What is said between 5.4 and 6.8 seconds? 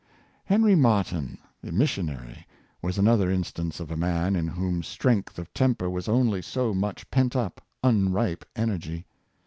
temper was only so